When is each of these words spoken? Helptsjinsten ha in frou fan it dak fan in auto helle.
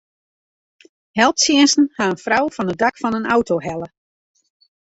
Helptsjinsten 1.19 1.85
ha 1.97 2.03
in 2.13 2.19
frou 2.25 2.45
fan 2.55 2.71
it 2.73 2.81
dak 2.83 2.95
fan 3.01 3.17
in 3.19 3.29
auto 3.35 3.55
helle. 3.65 3.89